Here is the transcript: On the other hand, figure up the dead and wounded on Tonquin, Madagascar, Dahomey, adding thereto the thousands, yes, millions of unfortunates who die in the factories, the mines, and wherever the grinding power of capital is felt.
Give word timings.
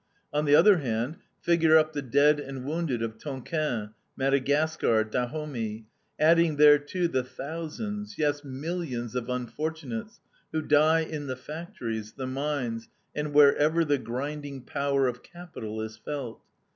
On 0.33 0.45
the 0.45 0.55
other 0.55 0.77
hand, 0.79 1.17
figure 1.41 1.77
up 1.77 1.93
the 1.93 2.01
dead 2.01 2.39
and 2.39 2.65
wounded 2.65 3.03
on 3.03 3.19
Tonquin, 3.19 3.91
Madagascar, 4.17 5.03
Dahomey, 5.03 5.85
adding 6.19 6.55
thereto 6.57 7.05
the 7.05 7.23
thousands, 7.23 8.17
yes, 8.17 8.43
millions 8.43 9.13
of 9.13 9.29
unfortunates 9.29 10.19
who 10.51 10.63
die 10.63 11.01
in 11.01 11.27
the 11.27 11.35
factories, 11.35 12.13
the 12.13 12.25
mines, 12.25 12.89
and 13.13 13.31
wherever 13.35 13.85
the 13.85 13.99
grinding 13.99 14.61
power 14.63 15.07
of 15.07 15.21
capital 15.21 15.79
is 15.83 15.97
felt. 15.97 16.41